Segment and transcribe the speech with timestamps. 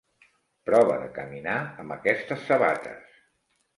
[0.69, 3.21] Prova de caminar amb aquestes sabates.